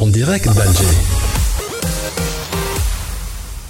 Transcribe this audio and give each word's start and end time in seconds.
En 0.00 0.08
direct 0.08 0.46
d'Alger. 0.46 0.84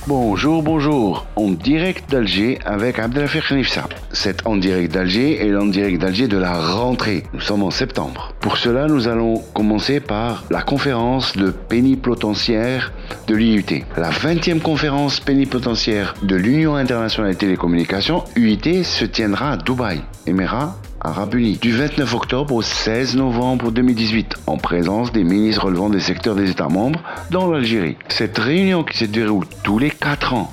Bonjour, 0.07 0.63
bonjour, 0.63 1.27
en 1.37 1.51
direct 1.51 2.11
d'Alger 2.11 2.59
avec 2.65 2.99
Abdelafir 2.99 3.47
Khnifsa. 3.47 3.89
C'est 4.11 4.47
en 4.47 4.57
direct 4.57 4.95
d'Alger 4.95 5.47
et 5.47 5.55
en 5.55 5.67
direct 5.67 6.01
d'Alger 6.01 6.27
de 6.27 6.39
la 6.39 6.55
rentrée. 6.55 7.25
Nous 7.35 7.41
sommes 7.41 7.63
en 7.63 7.71
septembre. 7.71 8.33
Pour 8.41 8.57
cela, 8.57 8.87
nous 8.87 9.07
allons 9.07 9.43
commencer 9.53 10.01
par 10.01 10.45
la 10.51 10.63
conférence 10.63 11.37
de 11.37 11.51
pénipotentiaire 11.51 12.93
de 13.27 13.35
l'IUT. 13.35 13.85
La 13.99 14.11
20e 14.11 14.61
conférence 14.61 15.21
pénipotentiaire 15.21 16.15
de 16.23 16.37
l'Union 16.37 16.75
internationale 16.75 17.33
des 17.33 17.39
télécommunications, 17.39 18.25
UIT, 18.35 18.83
se 18.85 19.05
tiendra 19.05 19.53
à 19.53 19.57
Dubaï, 19.59 20.01
Émirats 20.27 20.75
Arabes 21.07 21.35
Unis, 21.35 21.59
du 21.59 21.71
29 21.71 22.15
octobre 22.15 22.55
au 22.55 22.63
16 22.63 23.17
novembre 23.17 23.71
2018, 23.71 24.37
en 24.47 24.57
présence 24.57 25.13
des 25.13 25.23
ministres 25.23 25.67
relevant 25.67 25.91
des 25.91 26.01
secteurs 26.01 26.35
des 26.35 26.51
États 26.51 26.71
membres 26.71 27.03
dans 27.31 27.51
l'Algérie. 27.51 27.99
Cette 28.09 28.39
réunion 28.39 28.85
qui 28.85 28.97
se 28.97 29.05
déroule 29.05 29.45
tous 29.63 29.79
les 29.79 29.91
4 29.91 30.33
ans 30.33 30.51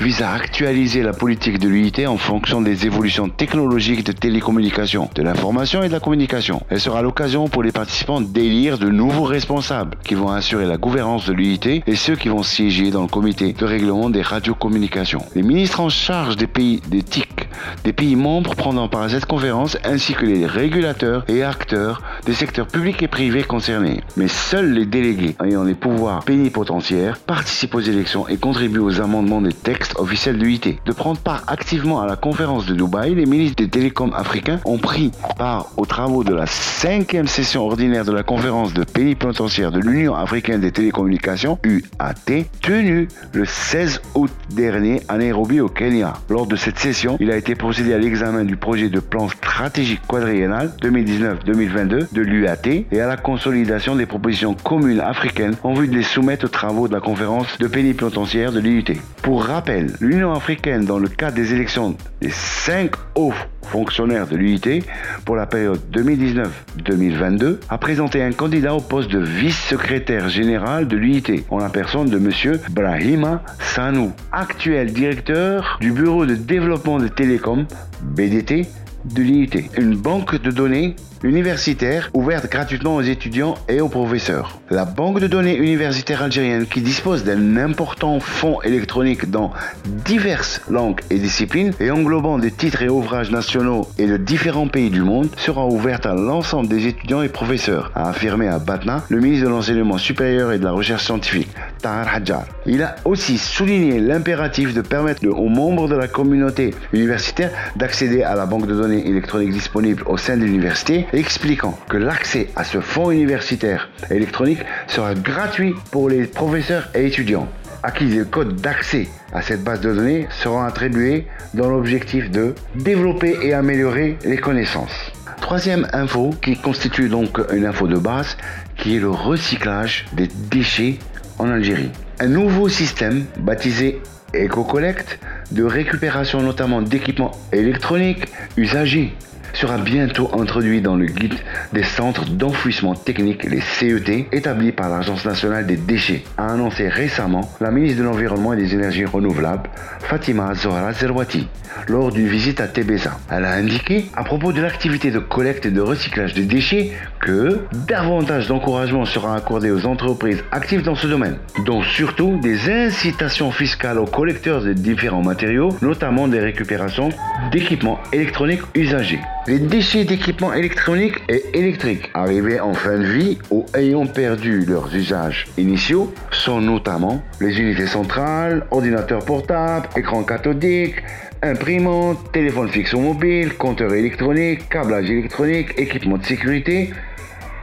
vise 0.00 0.22
à 0.22 0.32
actualiser 0.32 1.02
la 1.02 1.12
politique 1.12 1.58
de 1.58 1.68
l'UIT 1.68 2.06
en 2.06 2.16
fonction 2.16 2.60
des 2.60 2.86
évolutions 2.86 3.28
technologiques 3.28 4.04
de 4.04 4.12
télécommunications, 4.12 5.08
de 5.14 5.22
l'information 5.22 5.82
et 5.82 5.88
de 5.88 5.92
la 5.92 6.00
communication. 6.00 6.62
Elle 6.68 6.80
sera 6.80 7.02
l'occasion 7.02 7.48
pour 7.48 7.62
les 7.62 7.72
participants 7.72 8.20
d'élire 8.20 8.78
de 8.78 8.88
nouveaux 8.88 9.24
responsables 9.24 9.96
qui 10.04 10.14
vont 10.14 10.30
assurer 10.30 10.66
la 10.66 10.76
gouvernance 10.76 11.26
de 11.26 11.32
l'UIT 11.32 11.82
et 11.86 11.96
ceux 11.96 12.16
qui 12.16 12.28
vont 12.28 12.42
siéger 12.42 12.90
dans 12.90 13.02
le 13.02 13.08
comité 13.08 13.52
de 13.52 13.64
règlement 13.64 14.10
des 14.10 14.22
radiocommunications. 14.22 15.24
Les 15.34 15.42
ministres 15.42 15.80
en 15.80 15.88
charge 15.88 16.36
des 16.36 16.46
pays 16.46 16.80
des 16.88 17.02
TIC, 17.02 17.48
des 17.84 17.92
pays 17.92 18.16
membres 18.16 18.54
prendront 18.54 18.88
part 18.88 19.02
à 19.02 19.08
cette 19.08 19.26
conférence 19.26 19.78
ainsi 19.84 20.14
que 20.14 20.26
les 20.26 20.46
régulateurs 20.46 21.24
et 21.28 21.42
acteurs 21.42 22.02
des 22.26 22.32
secteurs 22.32 22.66
publics 22.66 23.02
et 23.02 23.08
privés 23.08 23.42
concernés. 23.42 24.02
Mais 24.16 24.28
seuls 24.28 24.72
les 24.72 24.86
délégués 24.86 25.36
ayant 25.44 25.64
les 25.64 25.74
pouvoirs 25.74 26.24
pénipotentiaires 26.24 27.18
participent 27.18 27.74
aux 27.74 27.80
élections 27.80 28.28
et 28.28 28.36
contribuent 28.36 28.78
aux 28.78 29.00
amendements 29.00 29.40
des 29.40 29.52
textes 29.52 29.94
officiel 29.98 30.38
de 30.38 30.44
l'UIT. 30.44 30.78
De 30.84 30.92
prendre 30.92 31.18
part 31.20 31.42
activement 31.46 32.00
à 32.00 32.06
la 32.06 32.16
conférence 32.16 32.66
de 32.66 32.74
Dubaï, 32.74 33.14
les 33.14 33.26
ministres 33.26 33.62
des 33.62 33.68
télécoms 33.68 34.12
africains 34.14 34.60
ont 34.64 34.78
pris 34.78 35.10
part 35.38 35.68
aux 35.76 35.86
travaux 35.86 36.24
de 36.24 36.34
la 36.34 36.46
cinquième 36.46 37.26
session 37.26 37.66
ordinaire 37.66 38.04
de 38.04 38.12
la 38.12 38.22
conférence 38.22 38.72
de 38.72 38.84
pénipotentiaire 38.84 39.70
de 39.70 39.80
l'Union 39.80 40.14
africaine 40.14 40.60
des 40.60 40.72
télécommunications, 40.72 41.58
UAT, 41.64 42.44
tenue 42.60 43.08
le 43.32 43.44
16 43.44 44.00
août 44.14 44.30
dernier 44.50 45.02
à 45.08 45.18
Nairobi 45.18 45.60
au 45.60 45.68
Kenya. 45.68 46.14
Lors 46.30 46.46
de 46.46 46.56
cette 46.56 46.78
session, 46.78 47.16
il 47.20 47.30
a 47.30 47.36
été 47.36 47.54
procédé 47.54 47.92
à 47.92 47.98
l'examen 47.98 48.44
du 48.44 48.56
projet 48.56 48.88
de 48.88 49.00
plan 49.00 49.28
stratégique 49.28 50.02
quadriennal 50.06 50.72
2019-2022 50.82 52.13
de 52.14 52.22
l'UAT 52.22 52.86
et 52.90 53.00
à 53.00 53.06
la 53.06 53.16
consolidation 53.16 53.96
des 53.96 54.06
propositions 54.06 54.54
communes 54.54 55.00
africaines 55.00 55.56
en 55.64 55.74
vue 55.74 55.88
de 55.88 55.94
les 55.94 56.02
soumettre 56.02 56.46
aux 56.46 56.48
travaux 56.48 56.88
de 56.88 56.94
la 56.94 57.00
conférence 57.00 57.58
de 57.58 57.66
pénipotentiaire 57.66 58.52
de 58.52 58.60
l'UIT. 58.60 59.00
Pour 59.22 59.44
rappel, 59.44 59.92
l'Union 60.00 60.32
africaine, 60.32 60.84
dans 60.84 60.98
le 60.98 61.08
cadre 61.08 61.34
des 61.34 61.52
élections 61.52 61.96
des 62.20 62.30
cinq 62.30 62.92
hauts 63.16 63.34
fonctionnaires 63.62 64.26
de 64.26 64.36
l'UIT 64.36 64.84
pour 65.24 65.36
la 65.36 65.46
période 65.46 65.80
2019-2022, 65.92 67.58
a 67.68 67.78
présenté 67.78 68.22
un 68.22 68.32
candidat 68.32 68.74
au 68.74 68.80
poste 68.80 69.10
de 69.10 69.18
vice-secrétaire 69.18 70.28
général 70.28 70.86
de 70.86 70.96
l'UIT, 70.96 71.44
en 71.50 71.58
la 71.58 71.68
personne 71.68 72.08
de 72.08 72.18
M. 72.18 72.58
Brahima 72.70 73.42
Sanou, 73.58 74.12
actuel 74.30 74.92
directeur 74.92 75.78
du 75.80 75.90
Bureau 75.90 76.26
de 76.26 76.36
développement 76.36 76.98
des 76.98 77.10
télécoms, 77.10 77.66
BDT, 78.02 78.66
de 79.04 79.22
l'UIT, 79.22 79.70
une 79.76 79.96
banque 79.96 80.40
de 80.40 80.50
données 80.50 80.96
universitaire 81.24 82.10
ouverte 82.12 82.50
gratuitement 82.50 82.96
aux 82.96 83.02
étudiants 83.02 83.54
et 83.68 83.80
aux 83.80 83.88
professeurs. 83.88 84.58
La 84.70 84.84
banque 84.84 85.20
de 85.20 85.26
données 85.26 85.56
universitaire 85.56 86.22
algérienne, 86.22 86.66
qui 86.66 86.82
dispose 86.82 87.24
d'un 87.24 87.56
important 87.56 88.20
fonds 88.20 88.60
électronique 88.62 89.30
dans 89.30 89.52
diverses 89.86 90.60
langues 90.68 91.00
et 91.10 91.18
disciplines 91.18 91.72
et 91.80 91.90
englobant 91.90 92.38
des 92.38 92.50
titres 92.50 92.82
et 92.82 92.88
ouvrages 92.88 93.30
nationaux 93.30 93.88
et 93.98 94.06
de 94.06 94.16
différents 94.16 94.68
pays 94.68 94.90
du 94.90 95.02
monde, 95.02 95.28
sera 95.36 95.66
ouverte 95.66 96.06
à 96.06 96.14
l'ensemble 96.14 96.68
des 96.68 96.86
étudiants 96.86 97.22
et 97.22 97.28
professeurs, 97.28 97.90
a 97.94 98.10
affirmé 98.10 98.48
à 98.48 98.58
Batna 98.58 99.04
le 99.08 99.20
ministre 99.20 99.46
de 99.46 99.50
l'Enseignement 99.50 99.98
supérieur 99.98 100.52
et 100.52 100.58
de 100.58 100.64
la 100.64 100.72
Recherche 100.72 101.04
scientifique, 101.04 101.48
Tahar 101.80 102.14
Hadjar. 102.14 102.44
Il 102.66 102.82
a 102.82 102.96
aussi 103.04 103.38
souligné 103.38 103.98
l'impératif 103.98 104.74
de 104.74 104.82
permettre 104.82 105.26
aux 105.26 105.48
membres 105.48 105.88
de 105.88 105.96
la 105.96 106.08
communauté 106.08 106.74
universitaire 106.92 107.50
d'accéder 107.76 108.22
à 108.22 108.34
la 108.34 108.46
banque 108.46 108.66
de 108.66 108.74
données 108.74 109.08
électronique 109.08 109.50
disponible 109.50 110.02
au 110.06 110.16
sein 110.16 110.36
de 110.36 110.44
l'université 110.44 111.06
expliquant 111.18 111.78
que 111.88 111.96
l'accès 111.96 112.48
à 112.56 112.64
ce 112.64 112.80
fonds 112.80 113.10
universitaire 113.10 113.88
électronique 114.10 114.60
sera 114.86 115.14
gratuit 115.14 115.74
pour 115.90 116.08
les 116.08 116.24
professeurs 116.26 116.88
et 116.94 117.06
étudiants 117.06 117.48
à 117.84 117.90
qui 117.90 118.18
codes 118.30 118.56
d'accès 118.62 119.08
à 119.34 119.42
cette 119.42 119.62
base 119.62 119.82
de 119.82 119.92
données 119.92 120.26
seront 120.30 120.62
attribués 120.62 121.26
dans 121.52 121.68
l'objectif 121.68 122.30
de 122.30 122.54
développer 122.76 123.36
et 123.42 123.52
améliorer 123.52 124.16
les 124.24 124.38
connaissances. 124.38 125.12
Troisième 125.42 125.86
info 125.92 126.30
qui 126.40 126.56
constitue 126.56 127.10
donc 127.10 127.38
une 127.52 127.66
info 127.66 127.86
de 127.86 127.98
base 127.98 128.38
qui 128.78 128.96
est 128.96 129.00
le 129.00 129.10
recyclage 129.10 130.06
des 130.14 130.28
déchets 130.50 130.98
en 131.38 131.50
Algérie. 131.50 131.90
Un 132.20 132.28
nouveau 132.28 132.70
système 132.70 133.26
baptisé 133.38 134.00
EcoCollect 134.34 135.18
de 135.52 135.64
récupération 135.64 136.40
notamment 136.40 136.80
d'équipements 136.80 137.32
électroniques 137.52 138.24
usagés 138.56 139.12
sera 139.52 139.78
bientôt 139.78 140.30
introduit 140.38 140.80
dans 140.80 140.96
le 140.96 141.06
guide 141.06 141.34
des 141.72 141.82
centres 141.82 142.24
d'enfouissement 142.24 142.94
technique, 142.94 143.44
les 143.44 143.60
CET, 143.60 144.28
établis 144.32 144.72
par 144.72 144.88
l'Agence 144.88 145.24
nationale 145.24 145.66
des 145.66 145.76
déchets, 145.76 146.24
a 146.36 146.52
annoncé 146.52 146.88
récemment 146.88 147.48
la 147.60 147.70
ministre 147.70 147.98
de 147.98 148.04
l'Environnement 148.04 148.52
et 148.52 148.56
des 148.56 148.74
Énergies 148.74 149.04
renouvelables, 149.04 149.70
Fatima 150.00 150.54
Zohra 150.54 150.92
Zerwati, 150.92 151.48
lors 151.88 152.12
d'une 152.12 152.28
visite 152.28 152.60
à 152.60 152.68
Tebeza. 152.68 153.18
Elle 153.30 153.44
a 153.44 153.52
indiqué, 153.52 154.06
à 154.14 154.24
propos 154.24 154.52
de 154.52 154.60
l'activité 154.60 155.10
de 155.10 155.18
collecte 155.18 155.66
et 155.66 155.70
de 155.70 155.80
recyclage 155.80 156.34
des 156.34 156.44
déchets, 156.44 156.92
que 157.20 157.60
davantage 157.86 158.48
d'encouragement 158.48 159.04
sera 159.04 159.36
accordé 159.36 159.70
aux 159.70 159.86
entreprises 159.86 160.42
actives 160.52 160.82
dans 160.82 160.94
ce 160.94 161.06
domaine, 161.06 161.36
dont 161.64 161.82
surtout 161.82 162.38
des 162.40 162.70
incitations 162.70 163.50
fiscales 163.50 163.98
aux 163.98 164.06
collecteurs 164.06 164.62
de 164.62 164.72
différents 164.72 165.22
matériaux, 165.22 165.76
notamment 165.82 166.28
des 166.28 166.40
récupérations 166.40 167.10
d'équipements 167.50 167.98
électroniques 168.12 168.62
usagés. 168.74 169.20
Les 169.46 169.58
déchets 169.58 170.06
d'équipements 170.06 170.54
électroniques 170.54 171.18
et 171.28 171.42
électriques 171.52 172.10
arrivés 172.14 172.60
en 172.60 172.72
fin 172.72 172.96
de 172.96 173.04
vie 173.04 173.36
ou 173.50 173.66
ayant 173.74 174.06
perdu 174.06 174.64
leurs 174.64 174.94
usages 174.96 175.44
initiaux 175.58 176.14
sont 176.30 176.62
notamment 176.62 177.22
les 177.42 177.60
unités 177.60 177.86
centrales, 177.86 178.66
ordinateurs 178.70 179.22
portables, 179.22 179.86
écrans 179.96 180.22
cathodiques, 180.22 181.02
imprimantes, 181.42 182.32
téléphones 182.32 182.70
fixes 182.70 182.94
ou 182.94 183.00
mobiles, 183.00 183.54
compteurs 183.58 183.92
électroniques, 183.92 184.66
câblage 184.70 185.10
électronique, 185.10 185.74
équipements 185.76 186.16
de 186.16 186.24
sécurité, 186.24 186.94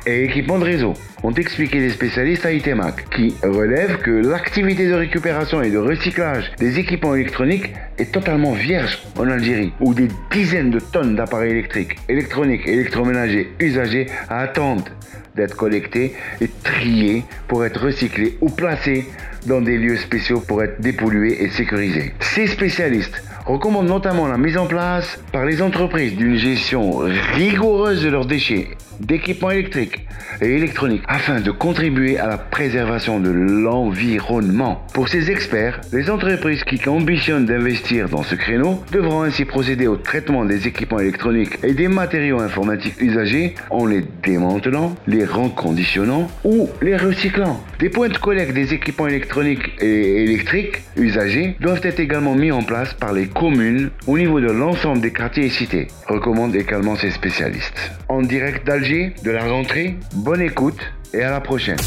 et 0.05 0.23
équipements 0.23 0.59
de 0.59 0.65
réseau, 0.65 0.93
ont 1.23 1.33
expliqué 1.33 1.79
les 1.79 1.89
spécialistes 1.89 2.45
à 2.45 2.51
ITEMAC, 2.51 3.09
qui 3.09 3.35
relèvent 3.43 3.97
que 3.97 4.11
l'activité 4.11 4.87
de 4.87 4.93
récupération 4.93 5.61
et 5.61 5.69
de 5.69 5.77
recyclage 5.77 6.51
des 6.57 6.79
équipements 6.79 7.15
électroniques 7.15 7.73
est 7.97 8.11
totalement 8.11 8.53
vierge 8.53 8.99
en 9.17 9.27
Algérie, 9.27 9.73
où 9.79 9.93
des 9.93 10.07
dizaines 10.31 10.71
de 10.71 10.79
tonnes 10.79 11.15
d'appareils 11.15 11.51
électriques, 11.51 11.97
électroniques 12.09 12.67
électroménagers 12.67 13.51
usagés 13.59 14.07
attendent 14.29 14.89
d'être 15.35 15.55
collectés 15.55 16.13
et 16.41 16.49
triés 16.63 17.23
pour 17.47 17.63
être 17.65 17.85
recyclés 17.85 18.37
ou 18.41 18.49
placés 18.49 19.05
dans 19.45 19.61
des 19.61 19.77
lieux 19.77 19.97
spéciaux 19.97 20.39
pour 20.39 20.61
être 20.63 20.81
dépollués 20.81 21.43
et 21.43 21.49
sécurisés. 21.49 22.13
Ces 22.19 22.47
spécialistes 22.47 23.23
recommandent 23.45 23.87
notamment 23.87 24.27
la 24.27 24.37
mise 24.37 24.57
en 24.57 24.67
place 24.67 25.19
par 25.31 25.45
les 25.45 25.61
entreprises 25.61 26.15
d'une 26.15 26.35
gestion 26.35 26.97
rigoureuse 27.35 28.03
de 28.03 28.09
leurs 28.09 28.25
déchets, 28.25 28.69
d'équipements 29.01 29.51
électriques 29.51 30.05
et 30.41 30.55
électroniques 30.55 31.03
afin 31.07 31.41
de 31.41 31.51
contribuer 31.51 32.17
à 32.17 32.27
la 32.27 32.37
préservation 32.37 33.19
de 33.19 33.29
l'environnement. 33.29 34.85
Pour 34.93 35.09
ces 35.09 35.29
experts, 35.29 35.81
les 35.91 36.09
entreprises 36.09 36.63
qui 36.63 36.87
ambitionnent 36.87 37.45
d'investir 37.45 38.09
dans 38.09 38.23
ce 38.23 38.35
créneau 38.35 38.83
devront 38.91 39.23
ainsi 39.23 39.45
procéder 39.45 39.87
au 39.87 39.97
traitement 39.97 40.45
des 40.45 40.67
équipements 40.67 40.99
électroniques 40.99 41.57
et 41.63 41.73
des 41.73 41.87
matériaux 41.87 42.39
informatiques 42.39 42.99
usagés 42.99 43.55
en 43.69 43.85
les 43.85 44.03
démantelant, 44.23 44.95
les 45.07 45.25
reconditionnant 45.25 46.29
ou 46.43 46.69
les 46.81 46.97
recyclant. 46.97 47.61
Des 47.79 47.89
points 47.89 48.09
de 48.09 48.17
collecte 48.17 48.53
des 48.53 48.73
équipements 48.73 49.07
électroniques 49.07 49.71
et 49.79 50.23
électriques 50.23 50.81
usagés 50.95 51.55
doivent 51.59 51.81
être 51.83 51.99
également 51.99 52.35
mis 52.35 52.51
en 52.51 52.61
place 52.61 52.93
par 52.93 53.13
les 53.13 53.27
communes 53.27 53.89
au 54.07 54.17
niveau 54.17 54.39
de 54.39 54.51
l'ensemble 54.51 55.01
des 55.01 55.11
quartiers 55.11 55.49
cités, 55.49 55.87
recommandent 56.07 56.55
également 56.55 56.95
ces 56.95 57.11
spécialistes. 57.11 57.91
En 58.07 58.21
direct 58.21 58.65
d'Alger, 58.67 58.90
de 58.91 59.31
la 59.31 59.45
rentrée, 59.45 59.95
bonne 60.15 60.41
écoute 60.41 60.79
et 61.13 61.21
à 61.21 61.31
la 61.31 61.39
prochaine. 61.39 61.77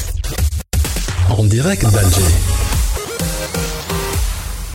En 1.28 1.44
direct 1.44 1.82
d'Alger. 1.82 2.53